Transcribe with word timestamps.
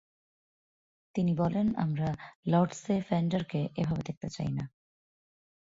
তিনি 1.15 1.31
বলেন, 1.33 1.67
আমরা 1.75 2.07
লর্ডসে 2.47 2.95
ফেন্ডারকে 3.01 3.61
এভাবে 3.75 4.01
দেখতে 4.03 4.27
চাই 4.29 4.51
না। 4.51 4.63